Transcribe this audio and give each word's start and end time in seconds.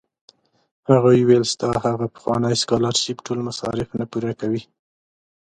هغوی 0.89 1.19
ویل 1.27 1.45
ستا 1.53 1.67
هغه 1.85 2.05
پخوانی 2.15 2.53
سکالرشېپ 2.61 3.17
ټول 3.25 3.39
مصارف 3.47 3.89
نه 3.99 4.05
پوره 4.11 4.33
کوي. 4.39 4.61